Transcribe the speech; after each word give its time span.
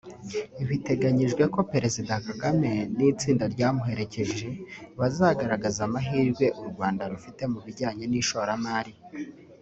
Biteganyijwe 0.67 1.43
ko 1.53 1.59
Perezida 1.71 2.13
Kagame 2.27 2.71
n’itsinda 2.95 3.45
ryamuherekeje 3.53 4.49
bazagaragaza 4.99 5.79
amahirwe 5.87 6.45
u 6.61 6.63
Rwanda 6.69 7.03
rufite 7.11 7.43
mu 7.51 7.59
bijyanye 7.65 8.05
n’ishoramari 8.07 8.93